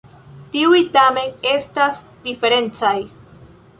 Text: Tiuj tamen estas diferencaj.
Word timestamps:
Tiuj 0.53 0.79
tamen 0.95 1.29
estas 1.51 1.99
diferencaj. 2.25 2.99